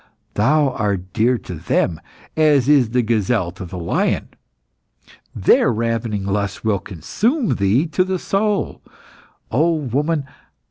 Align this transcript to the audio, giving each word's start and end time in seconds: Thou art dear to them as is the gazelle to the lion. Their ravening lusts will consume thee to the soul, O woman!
Thou 0.33 0.69
art 0.71 1.13
dear 1.13 1.37
to 1.37 1.53
them 1.53 2.01
as 2.35 2.67
is 2.67 2.89
the 2.89 3.03
gazelle 3.03 3.51
to 3.51 3.65
the 3.65 3.77
lion. 3.77 4.29
Their 5.35 5.71
ravening 5.71 6.25
lusts 6.25 6.63
will 6.63 6.79
consume 6.79 7.53
thee 7.57 7.85
to 7.89 8.03
the 8.03 8.17
soul, 8.17 8.81
O 9.51 9.75
woman! 9.75 10.25